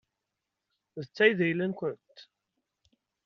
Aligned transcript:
D 1.01 1.05
ta 1.15 1.23
i 1.29 1.33
d 1.37 1.39
ayla-nkent? 1.45 2.17